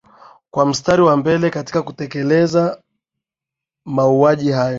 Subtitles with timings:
[0.51, 2.81] kuwa mstari wa mbele katika kutekeleza
[3.85, 4.69] mauaji hayo